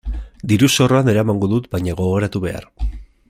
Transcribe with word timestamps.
Diru-zorroan 0.51 1.11
eramango 1.13 1.51
dut 1.53 1.71
baina 1.77 1.97
gogoratu 2.01 2.43
behar. 2.49 2.69